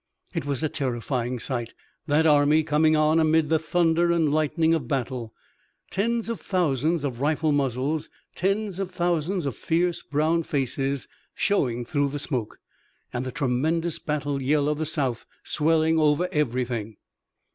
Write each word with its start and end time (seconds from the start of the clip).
It 0.33 0.47
was 0.47 0.63
a 0.63 0.67
terrifying 0.67 1.37
sight, 1.37 1.75
that 2.07 2.25
army 2.25 2.63
coming 2.63 2.95
on 2.95 3.19
amid 3.19 3.49
the 3.49 3.59
thunder 3.59 4.11
and 4.11 4.33
lightning 4.33 4.73
of 4.73 4.87
battle, 4.87 5.31
tens 5.91 6.27
of 6.27 6.41
thousands 6.41 7.03
of 7.03 7.21
rifle 7.21 7.51
muzzles, 7.51 8.09
tens 8.33 8.79
of 8.79 8.89
thousands 8.89 9.45
of 9.45 9.55
fierce 9.55 10.01
brown 10.01 10.41
faces 10.41 11.07
showing 11.35 11.85
through 11.85 12.09
the 12.09 12.17
smoke, 12.17 12.57
and 13.13 13.27
the 13.27 13.31
tremendous 13.31 13.99
battle 13.99 14.41
yell 14.41 14.67
of 14.69 14.79
the 14.79 14.87
South 14.87 15.27
swelling 15.43 15.99
over 15.99 16.27
everything. 16.31 16.97